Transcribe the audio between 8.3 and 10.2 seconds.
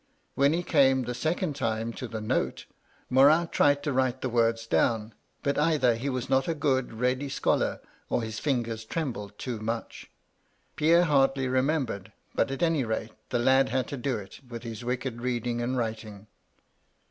fingers trembled too much.